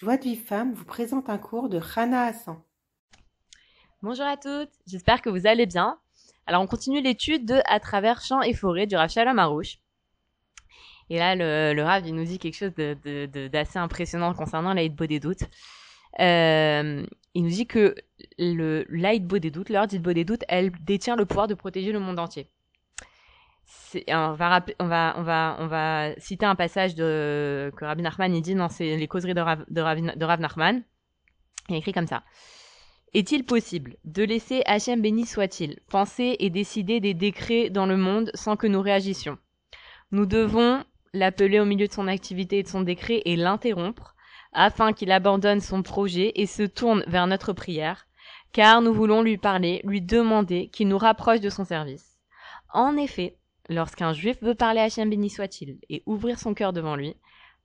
[0.00, 2.62] Joie de vie femme vous présente un cours de Rana Hassan.
[4.00, 5.98] Bonjour à toutes, j'espère que vous allez bien.
[6.46, 9.78] Alors on continue l'étude de À travers champs et forêts du Rav Shalom Harouche.
[11.10, 12.74] Et là, le, le Rav, il nous dit quelque chose
[13.50, 15.42] d'assez impressionnant concernant l'Aïd des doutes.
[16.20, 17.04] Euh,
[17.34, 17.96] il nous dit que
[18.38, 22.48] l'Aïd des doutes, l'heure des doutes, elle détient le pouvoir de protéger le monde entier.
[24.08, 25.14] On va, on, va,
[25.58, 29.40] on, va, citer un passage de, que Rabbi Nachman il dit dans les causeries de
[29.40, 30.82] Rav, de, Rav, de Nachman.
[31.68, 32.22] Il écrit comme ça.
[33.14, 38.30] Est-il possible de laisser Hachem béni soit-il penser et décider des décrets dans le monde
[38.34, 39.38] sans que nous réagissions?
[40.12, 44.14] Nous devons l'appeler au milieu de son activité et de son décret et l'interrompre
[44.52, 48.06] afin qu'il abandonne son projet et se tourne vers notre prière,
[48.52, 52.18] car nous voulons lui parler, lui demander qu'il nous rapproche de son service.
[52.72, 53.37] En effet,
[53.68, 57.14] lorsqu'un juif veut parler à Hachem béni soit-il et ouvrir son cœur devant lui,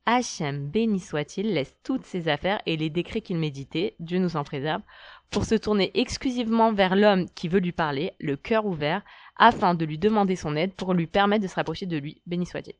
[0.05, 4.43] Hachem béni soit-il laisse toutes ses affaires et les décrets qu'il méditait, Dieu nous en
[4.43, 4.81] préserve,
[5.29, 9.01] pour se tourner exclusivement vers l'homme qui veut lui parler, le cœur ouvert,
[9.37, 12.45] afin de lui demander son aide pour lui permettre de se rapprocher de lui, béni
[12.45, 12.75] soit-il.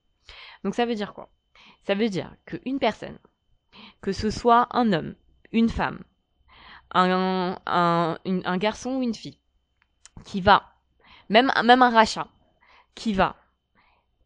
[0.63, 1.29] Donc ça veut dire quoi?
[1.85, 3.17] Ça veut dire qu'une personne,
[4.01, 5.15] que ce soit un homme,
[5.51, 6.03] une femme,
[6.93, 9.39] un, un, garçon ou une fille,
[10.25, 10.63] qui va,
[11.29, 12.27] même, même un rachat,
[12.95, 13.35] qui va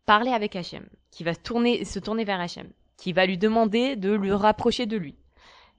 [0.06, 4.12] parler avec Hachem, qui va tourner, se tourner vers Hachem, qui va lui demander de
[4.14, 5.16] lui rapprocher de lui,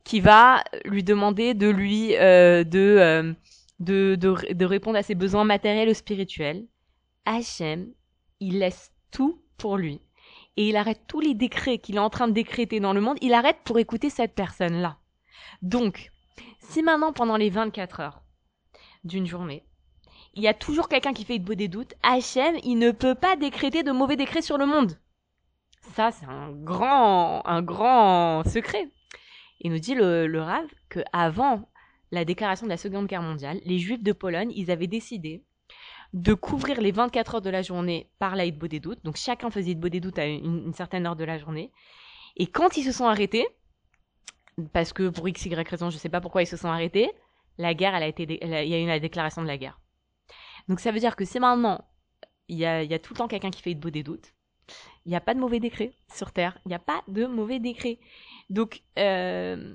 [0.04, 3.32] qui va lui demander de lui euh, de, euh,
[3.80, 6.66] de, de, de répondre à ses besoins matériels ou spirituels.
[7.24, 7.92] Hachem,
[8.40, 10.00] il laisse tout pour lui
[10.56, 13.16] et il arrête tous les décrets qu'il est en train de décréter dans le monde,
[13.20, 14.98] il arrête pour écouter cette personne-là.
[15.62, 16.10] Donc,
[16.58, 18.22] si maintenant pendant les 24 heures
[19.04, 19.64] d'une journée,
[20.38, 23.34] il y a toujours quelqu'un qui fait beau des doutes, Hachem, il ne peut pas
[23.34, 24.96] décréter de mauvais décrets sur le monde.
[25.96, 28.88] Ça, c'est un grand, un grand secret.
[29.60, 31.68] Il nous dit le, le Rav que avant
[32.12, 35.42] la déclaration de la Seconde Guerre mondiale, les Juifs de Pologne, ils avaient décidé
[36.12, 39.04] de couvrir les 24 heures de la journée par la des doutes.
[39.04, 41.72] Donc chacun faisait des doutes à une, certaine heure de la journée.
[42.36, 43.48] Et quand ils se sont arrêtés,
[44.72, 47.10] parce que pour x, y raison, je sais pas pourquoi ils se sont arrêtés,
[47.58, 49.80] la guerre, elle a été, il y a eu la déclaration de la guerre.
[50.68, 51.84] Donc ça veut dire que si maintenant,
[52.48, 54.34] il y a, tout le temps quelqu'un qui fait de beau des doutes,
[55.06, 56.58] il n'y a pas de mauvais décret sur Terre.
[56.64, 57.98] Il n'y a pas de mauvais décret.
[58.50, 59.74] Donc, euh,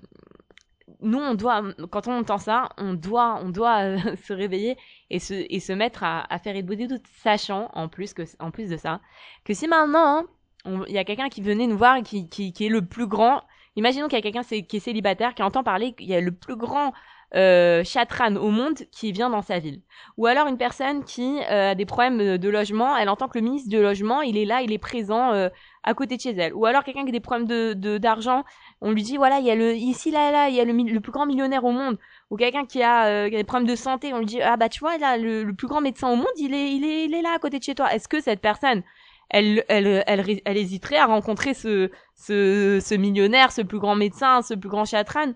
[1.01, 4.77] nous, on doit, quand on entend ça, on doit, on doit euh, se réveiller
[5.09, 8.69] et se, et se mettre à, faire des doutes, sachant, en plus, que, en plus
[8.69, 9.01] de ça,
[9.43, 10.25] que si maintenant,
[10.65, 13.43] il y a quelqu'un qui venait nous voir, qui, qui, qui est le plus grand,
[13.75, 16.31] imaginons qu'il y a quelqu'un qui est célibataire, qui entend parler qu'il y a le
[16.31, 16.93] plus grand
[17.35, 19.81] euh, chatran au monde qui vient dans sa ville.
[20.17, 23.43] Ou alors une personne qui euh, a des problèmes de logement, elle entend que le
[23.43, 25.49] ministre du logement, il est là, il est présent euh,
[25.83, 26.53] à côté de chez elle.
[26.53, 28.43] Ou alors quelqu'un qui a des problèmes de d'argent,
[28.81, 30.73] on lui dit voilà, il y a le ici là là, il y a le,
[30.73, 31.97] le plus grand millionnaire au monde.
[32.29, 34.79] Ou quelqu'un qui a, euh, des problèmes de santé, on lui dit ah bah tu
[34.79, 37.21] vois là le, le plus grand médecin au monde, il est il est il est
[37.21, 37.93] là à côté de chez toi.
[37.93, 38.83] Est-ce que cette personne
[39.29, 44.43] elle, elle, elle, elle, hésiterait à rencontrer ce, ce, ce millionnaire, ce plus grand médecin,
[44.43, 45.33] ce plus grand chatran?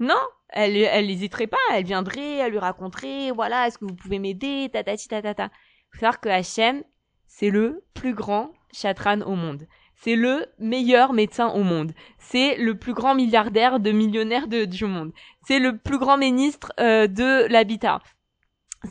[0.00, 0.16] Non,
[0.50, 4.68] elle, elle n'hésiterait pas, elle viendrait, elle lui raconterait, voilà, est-ce que vous pouvez m'aider,
[4.72, 5.50] tatati tatata.
[5.92, 6.82] Faut savoir que Hachem,
[7.26, 9.66] c'est le plus grand chatran au monde.
[10.00, 11.92] C'est le meilleur médecin au monde.
[12.18, 15.12] C'est le plus grand milliardaire de millionnaires de, du monde.
[15.46, 18.00] C'est le plus grand ministre euh, de l'habitat.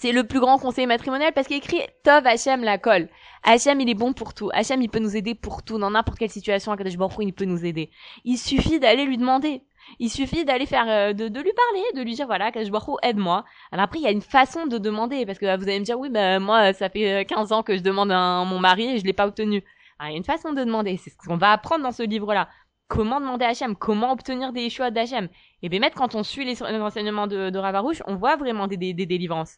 [0.02, 3.08] C'est le plus grand conseiller matrimonial parce qu'il écrit Tov Hachem la colle.
[3.44, 4.50] Hachem il est bon pour tout.
[4.54, 5.80] Hachem il peut nous aider pour tout.
[5.80, 7.90] Dans n'importe quelle situation, à Kadosh il peut nous aider.
[8.26, 9.62] Il suffit d'aller lui demander.
[10.00, 12.98] Il suffit d'aller faire, euh, de, de, lui parler, de lui dire voilà, Kadosh Baruch
[13.04, 13.46] aide-moi.
[13.72, 16.00] Alors après il y a une façon de demander parce que vous allez me dire
[16.00, 19.06] oui ben moi ça fait 15 ans que je demande à mon mari et je
[19.06, 19.64] l'ai pas obtenu.
[20.00, 20.98] Alors, il y a une façon de demander.
[20.98, 22.50] C'est ce qu'on va apprendre dans ce livre-là.
[22.88, 23.76] Comment demander à Hachem?
[23.76, 25.28] Comment obtenir des choix d'Hachem?
[25.62, 28.94] Et bien, quand on suit les, enseignements de, de Ravarouche, on voit vraiment des, des,
[28.94, 29.58] des, délivrances.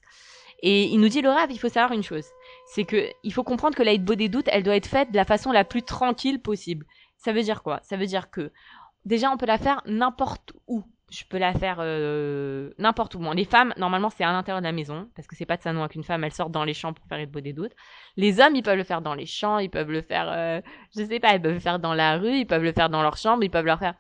[0.61, 2.25] Et il nous dit, le Rav, il faut savoir une chose.
[2.65, 5.25] C'est que, il faut comprendre que l'aide des doutes, elle doit être faite de la
[5.25, 6.85] façon la plus tranquille possible.
[7.17, 7.79] Ça veut dire quoi?
[7.83, 8.51] Ça veut dire que,
[9.05, 13.19] déjà, on peut la faire n'importe où je peux la faire euh, n'importe où.
[13.19, 15.61] Bon, les femmes, normalement, c'est à l'intérieur de la maison, parce que c'est pas de
[15.61, 17.73] ça non qu'une femme, elle sort dans les champs pour faire beau des doutes.
[18.15, 20.61] Les hommes, ils peuvent le faire dans les champs, ils peuvent le faire, euh,
[20.95, 23.01] je sais pas, ils peuvent le faire dans la rue, ils peuvent le faire dans
[23.01, 23.95] leur chambre, ils peuvent le faire.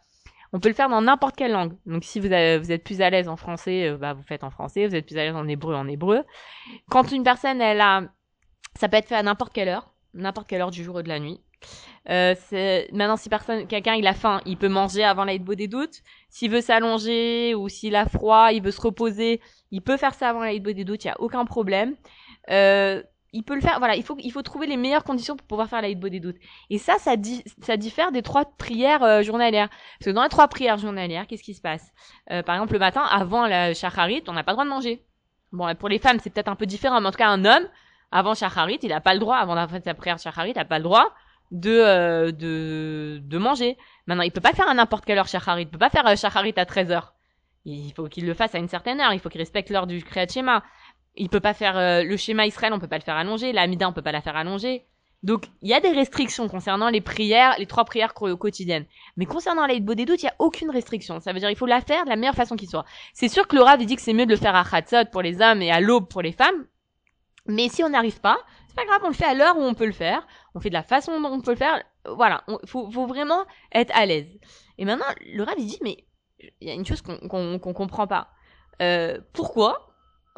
[0.51, 1.73] On peut le faire dans n'importe quelle langue.
[1.85, 2.31] Donc, si vous, vous
[2.71, 4.87] êtes plus à l'aise en français, euh, bah, vous faites en français.
[4.87, 6.23] Vous êtes plus à l'aise en hébreu, en hébreu.
[6.89, 8.03] Quand une personne, elle a,
[8.75, 11.07] ça peut être fait à n'importe quelle heure, n'importe quelle heure du jour ou de
[11.07, 11.39] la nuit.
[12.09, 12.33] Euh,
[12.93, 16.49] maintenant si personne quelqu'un il a faim il peut manger avant l'aide des doutes s'il
[16.49, 19.41] veut s'allonger ou s'il a froid il veut se reposer
[19.71, 21.95] il peut faire ça avant l'aide des doutes il y a aucun problème
[22.49, 23.03] euh,
[23.33, 23.79] il peut le faire.
[23.79, 26.19] Voilà, il faut, il faut trouver les meilleures conditions pour pouvoir faire la hitbo des
[26.19, 26.37] doutes.
[26.69, 27.13] Et ça, ça,
[27.61, 29.69] ça diffère des trois prières euh, journalières.
[29.69, 31.91] Parce que dans les trois prières journalières, qu'est-ce qui se passe?
[32.31, 35.05] Euh, Par exemple, le matin, avant la shacharit, on n'a pas le droit de manger.
[35.51, 37.67] Bon, pour les femmes, c'est peut-être un peu différent, mais en tout cas, un homme,
[38.11, 40.65] avant shacharit, il n'a pas le droit, avant la fin sa prière shacharit, il n'a
[40.65, 41.13] pas le droit
[41.51, 43.77] de, euh, de, de manger.
[44.07, 45.63] Maintenant, il peut pas faire à n'importe quelle heure shacharit.
[45.63, 47.13] Il peut pas faire euh, shacharit à 13 heures.
[47.65, 49.13] Il faut qu'il le fasse à une certaine heure.
[49.13, 50.63] Il faut qu'il respecte l'heure du Kriyat Shema
[51.19, 53.63] il peut pas faire euh, le schéma Israël, on peut pas le faire allonger, la
[53.63, 54.85] Amida, on peut pas la faire allonger.
[55.21, 58.85] Donc, il y a des restrictions concernant les prières, les trois prières quotidiennes.
[59.17, 61.19] Mais concernant l'aide des doutes, il y a aucune restriction.
[61.19, 62.85] Ça veut dire il faut la faire de la meilleure façon qui soit.
[63.13, 65.41] C'est sûr que Rav, dit que c'est mieux de le faire à Khatzot pour les
[65.41, 66.65] hommes et à l'aube pour les femmes.
[67.49, 68.37] Mais si on n'arrive pas,
[68.67, 70.25] c'est pas grave, on le fait à l'heure où on peut le faire.
[70.55, 71.83] On fait de la façon dont on peut le faire.
[72.05, 74.27] Voilà, il faut, vraiment être à l'aise.
[74.77, 75.97] Et maintenant, le Rav, il dit, mais
[76.61, 77.17] il y a une chose qu'on
[77.59, 78.29] qu'on comprend pas.
[78.81, 79.89] Euh, pourquoi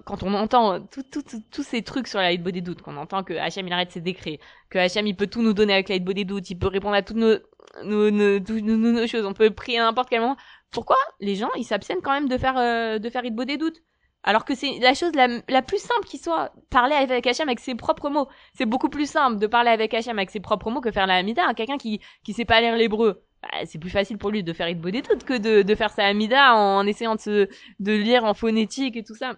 [0.06, 3.68] quand on entend tous ces trucs sur la hitbo des doutes, qu'on entend que Hachem
[3.68, 6.25] il arrête ses décrets, que Hachem il peut tout nous donner avec la hitbo des
[6.25, 7.38] doutes, il peut répondre à toutes nos,
[7.84, 10.38] nos, nos, nos, choses, on peut prier à n'importe quel moment.
[10.72, 13.84] Pourquoi les gens ils s'abstiennent quand même de faire euh, de faire des doutes
[14.24, 17.76] alors que c'est la chose la, plus simple qui soit parler avec Hachem avec ses
[17.76, 18.28] propres mots.
[18.54, 21.16] C'est beaucoup plus simple de parler avec Hachem avec ses propres mots que faire la
[21.16, 21.54] Hamida.
[21.56, 24.70] Quelqu'un qui qui sait pas lire l'hébreu, bah, c'est plus facile pour lui de faire
[24.70, 28.24] hitbo des doutes que de, de faire sa Hamida en essayant de se de lire
[28.24, 29.38] en phonétique et tout ça.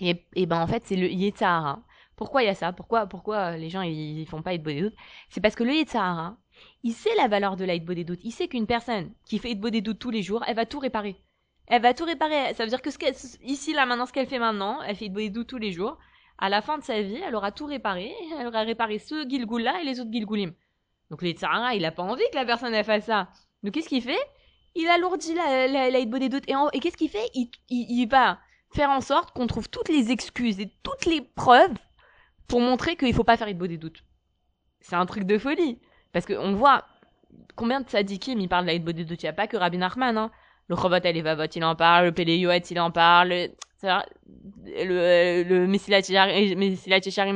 [0.00, 1.82] Et, et ben en fait, c'est le Yetzahara.
[2.16, 2.72] Pourquoi il y a ça?
[2.72, 4.90] Pourquoi pourquoi les gens ils, font pas Hitbo des
[5.28, 6.36] C'est parce que le Yetzahara,
[6.82, 8.20] il sait la valeur de la des doutes.
[8.24, 10.80] Il sait qu'une personne qui fait Hitbo des doutes tous les jours, elle va tout
[10.80, 11.16] réparer.
[11.66, 12.54] Elle va tout réparer.
[12.54, 12.98] Ça veut dire que ce
[13.42, 15.98] ici, là, maintenant, ce qu'elle fait maintenant, elle fait des doutes tous les jours.
[16.38, 18.12] À la fin de sa vie, elle aura tout réparé.
[18.38, 20.52] Elle aura réparé ce Gilgul-là et les autres Gilgulim.
[21.10, 23.28] Donc le Yetzahara, il a pas envie que la personne fasse ça.
[23.62, 24.18] Donc qu'est-ce qu'il fait?
[24.74, 26.48] Il alourdit la, la, des doutes.
[26.48, 27.30] Et, et qu'est-ce qu'il fait?
[27.34, 28.38] Il, il, va
[28.72, 31.74] faire en sorte qu'on trouve toutes les excuses et toutes les preuves
[32.48, 34.04] pour montrer qu'il faut pas faire beau des doutes.
[34.80, 35.78] C'est un truc de folie.
[36.12, 36.84] Parce qu'on voit
[37.56, 39.22] combien de sadikim il parle de la des doutes.
[39.22, 40.30] Il n'y a pas que Rabbi Nachman, hein.
[40.68, 42.06] Le Chobot Elevavot, il en parle.
[42.06, 43.28] Le Pele il en parle.
[43.28, 43.48] Le,
[44.66, 45.66] le, le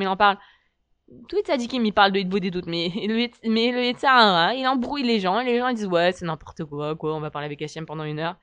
[0.02, 0.38] il en parle.
[1.32, 2.66] Les sadikim, il parle de Hitbo des doutes.
[2.66, 5.40] Mais le, mais le il embrouille les gens.
[5.40, 7.14] Les gens, disent, ouais, c'est n'importe quoi, quoi.
[7.14, 8.36] On va parler avec Hachem pendant une heure.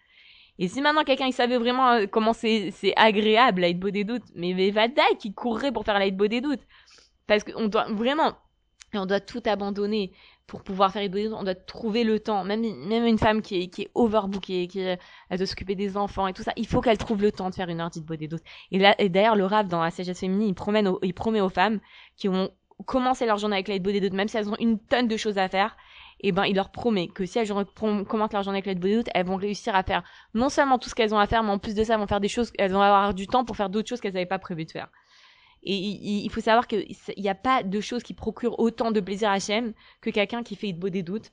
[0.57, 4.23] Et si maintenant quelqu'un il savait vraiment euh, comment c'est agréable la beau des doutes,
[4.35, 6.61] mais, Vadaï qui courrait pour faire la beau des doutes,
[7.27, 8.33] parce qu'on doit vraiment
[8.93, 10.13] on doit tout abandonner
[10.47, 11.33] pour pouvoir faire des.
[11.33, 12.43] On doit trouver le temps.
[12.43, 14.99] Même même une femme qui est qui est overbookée, qui elle
[15.37, 17.69] doit s'occuper des enfants et tout ça, il faut qu'elle trouve le temps de faire
[17.69, 18.43] une heure beau des doutes.
[18.71, 21.49] Et là et d'ailleurs le Rav dans la sagesse féminine, il promet il promet aux
[21.49, 21.79] femmes
[22.15, 22.49] qui ont
[22.85, 25.37] commencé leur journée avec la des doutes, même si elles ont une tonne de choses
[25.37, 25.77] à faire,
[26.21, 28.97] et eh ben il leur promet que si elles commencent leur journée avec l'aide de
[28.97, 30.03] doute, elles vont réussir à faire
[30.33, 32.07] non seulement tout ce qu'elles ont à faire, mais en plus de ça, elles vont
[32.07, 34.39] faire des choses, elles vont avoir du temps pour faire d'autres choses qu'elles n'avaient pas
[34.39, 34.89] prévu de faire.
[35.65, 36.85] Et il, faut savoir qu'il
[37.17, 40.55] n'y a pas de choses qui procurent autant de plaisir à Hachem que quelqu'un qui
[40.55, 41.31] fait beau des doutes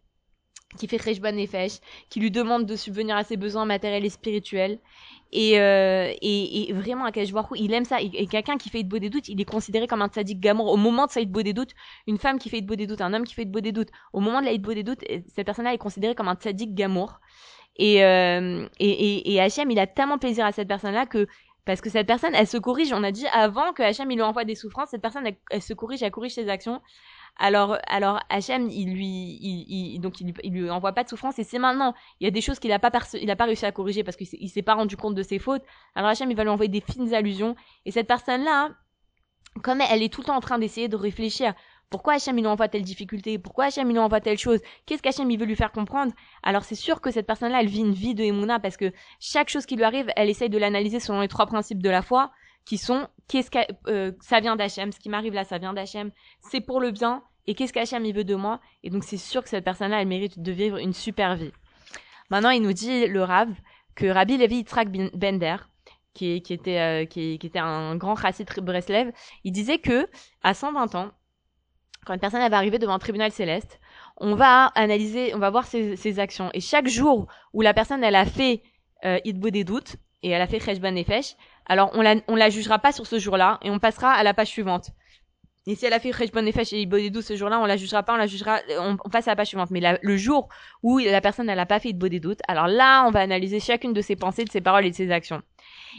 [0.77, 4.79] qui fait Rejban Nefesh, qui lui demande de subvenir à ses besoins matériels et spirituels.
[5.31, 7.07] Et, euh, et, et vraiment,
[7.55, 8.01] il aime ça.
[8.01, 10.71] Et, quelqu'un qui fait beau des doutes, il est considéré comme un tzaddik gamour.
[10.71, 11.73] Au moment de sa beau des doutes,
[12.07, 14.21] une femme qui fait beau des doutes, un homme qui fait beau des doutes, au
[14.21, 17.21] moment de la beau des doutes, cette personne-là est considérée comme un tzaddik gamour.
[17.77, 21.27] Et, euh, et, et, et Hachem, il a tellement plaisir à cette personne-là que
[21.65, 22.93] parce que cette personne, elle se corrige.
[22.93, 25.63] On a dit avant que Hachem il lui envoie des souffrances, cette personne, elle, elle
[25.63, 26.81] se corrige, elle corrige ses actions.
[27.39, 31.45] Alors, alors Hachem, il lui, il, donc il, il, lui envoie pas de souffrance et
[31.45, 31.95] c'est maintenant.
[32.21, 34.17] Il y a des choses qu'il a pas il a pas réussi à corriger parce
[34.17, 35.63] qu'il s'est pas rendu compte de ses fautes.
[35.95, 38.71] Alors Hachem, il va lui envoyer des fines allusions et cette personne-là,
[39.63, 41.55] comme elle est tout le temps en train d'essayer de réfléchir.
[41.93, 43.39] Pourquoi Hachem il envoie telle difficulté?
[43.39, 44.61] Pourquoi Hachem il envoie telle chose?
[44.87, 46.13] Qu'est-ce qu'Hachem il veut lui faire comprendre?
[46.43, 49.51] Alors c'est sûr que cette personne-là, elle vit une vie de Emouna parce que chaque
[49.51, 52.33] chose qui lui arrive, elle essaye de l'analyser selon les trois principes de la foi
[52.65, 53.59] qui sont qu'est-ce que
[53.89, 57.23] euh, ça vient d'Hachem, ce qui m'arrive là, ça vient d'Hachem, c'est pour le bien,
[57.47, 60.09] et qu'est-ce qu'Hachem il veut de moi, et donc c'est sûr que cette personne-là, elle
[60.09, 61.53] mérite de vivre une super vie.
[62.31, 63.51] Maintenant, il nous dit, le Rav,
[63.95, 65.57] que Rabbi Levi Yitzhak Bender,
[66.15, 69.13] qui, qui, était, euh, qui, qui, était un grand chassid Breslev,
[69.45, 70.07] il disait que,
[70.43, 71.11] à 120 ans,
[72.05, 73.81] quand une personne va arriver devant un tribunal céleste,
[74.17, 76.51] on va analyser, on va voir ses, ses actions.
[76.55, 78.63] Et chaque jour où la personne, elle a fait
[79.05, 82.79] euh, des doutes, et elle a fait Cheshban Nefesh, alors on la, on la jugera
[82.79, 84.91] pas sur ce jour-là et on passera à la page suivante.
[85.67, 88.15] Et si elle a fait Cheshbon Nefesh et Ibodedou ce jour-là, on la jugera pas,
[88.15, 89.71] on la jugera, on, passe à la page suivante.
[89.71, 90.49] Mais le jour
[90.83, 94.01] où la personne n'a pas fait de doutes, alors là, on va analyser chacune de
[94.01, 95.41] ses pensées, de ses paroles et de ses actions.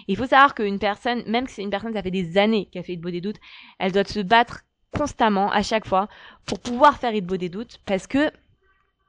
[0.10, 2.84] Il faut savoir qu'une personne, même si c'est une personne, ça fait des années qu'elle
[2.84, 3.40] fait des doutes,
[3.80, 4.64] elle doit se battre
[4.98, 6.08] constamment, à chaque fois,
[6.46, 8.32] pour pouvoir faire des doutes, parce que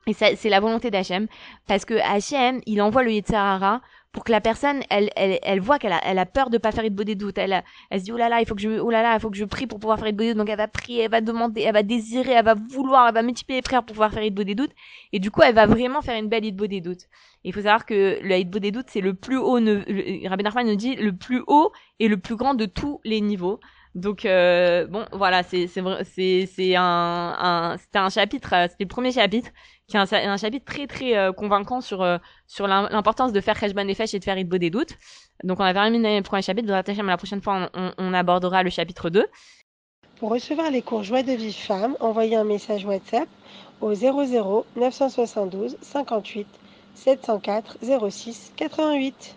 [0.07, 1.29] Et c'est la volonté d'Hachem,
[1.67, 3.81] parce que Hachem, il envoie le Yetzirara
[4.13, 6.73] pour que la personne, elle, elle, elle voit qu'elle a, elle a peur de pas
[6.73, 7.39] faire de doute.
[7.39, 9.21] Elle, elle se dit, oh là là, il faut que je, oh là là, il
[9.21, 10.37] faut que je prie pour pouvoir faire doute.
[10.37, 13.23] Donc elle va prier, elle va demander, elle va désirer, elle va vouloir, elle va
[13.23, 14.73] multiplier les prières pour pouvoir faire des doutes.
[15.13, 17.09] Et du coup, elle va vraiment faire une belle des doutes.
[17.43, 19.59] Il faut savoir que le des doutes, c'est le plus haut,
[20.29, 23.59] Rabbi Nachman nous dit, le plus haut et le plus grand de tous les niveaux.
[23.95, 26.83] Donc euh, bon, voilà, c'est c'est c'est c'est un,
[27.39, 29.51] un c'était un chapitre, euh, c'était le premier chapitre
[29.87, 33.85] qui est un, chapitre très très euh, convaincant sur euh, sur l'importance de faire Kheshban
[33.85, 34.97] Nefesh et de faire Idbo des doutes.
[35.45, 38.71] Donc on a terminé le premier chapitre, mais la prochaine fois on, on, abordera le
[38.71, 39.27] chapitre 2.
[40.19, 43.29] Pour recevoir les cours Joie de vie femme, envoyez un message WhatsApp
[43.81, 46.47] au 00 972 58
[46.95, 47.79] 704
[48.11, 49.37] 06 88.